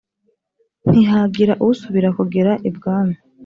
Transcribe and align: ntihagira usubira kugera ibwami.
ntihagira 0.89 1.53
usubira 1.69 2.09
kugera 2.17 2.51
ibwami. 2.69 3.15